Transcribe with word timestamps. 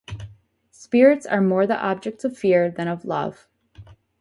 Spirits 0.71 1.27
are 1.27 1.41
more 1.41 1.67
the 1.67 1.77
objects 1.77 2.23
of 2.23 2.35
fear 2.35 2.71
than 2.71 2.87
of 2.87 3.05
love. 3.05 3.47